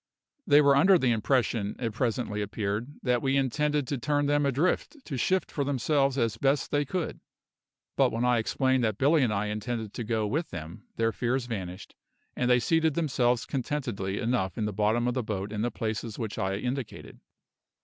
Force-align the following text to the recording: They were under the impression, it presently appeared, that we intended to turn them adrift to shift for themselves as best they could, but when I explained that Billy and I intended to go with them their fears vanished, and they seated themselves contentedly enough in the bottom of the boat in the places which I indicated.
They 0.47 0.61
were 0.61 0.75
under 0.75 0.97
the 0.97 1.11
impression, 1.11 1.75
it 1.77 1.93
presently 1.93 2.41
appeared, 2.41 2.95
that 3.03 3.21
we 3.21 3.37
intended 3.37 3.85
to 3.85 3.99
turn 3.99 4.25
them 4.25 4.47
adrift 4.47 5.05
to 5.05 5.15
shift 5.15 5.51
for 5.51 5.63
themselves 5.63 6.17
as 6.17 6.37
best 6.37 6.71
they 6.71 6.85
could, 6.85 7.19
but 7.95 8.11
when 8.11 8.25
I 8.25 8.39
explained 8.39 8.83
that 8.83 8.97
Billy 8.97 9.21
and 9.21 9.31
I 9.31 9.45
intended 9.45 9.93
to 9.93 10.03
go 10.03 10.25
with 10.25 10.49
them 10.49 10.87
their 10.95 11.11
fears 11.11 11.45
vanished, 11.45 11.93
and 12.35 12.49
they 12.49 12.59
seated 12.59 12.95
themselves 12.95 13.45
contentedly 13.45 14.17
enough 14.17 14.57
in 14.57 14.65
the 14.65 14.73
bottom 14.73 15.07
of 15.07 15.13
the 15.13 15.21
boat 15.21 15.51
in 15.53 15.61
the 15.61 15.69
places 15.69 16.17
which 16.17 16.39
I 16.39 16.55
indicated. 16.55 17.19